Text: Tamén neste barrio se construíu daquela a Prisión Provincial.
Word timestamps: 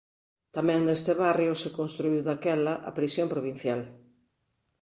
Tamén 0.55 0.79
neste 0.83 1.11
barrio 1.23 1.53
se 1.61 1.69
construíu 1.77 2.21
daquela 2.29 2.73
a 2.89 2.91
Prisión 2.97 3.27
Provincial. 3.33 3.81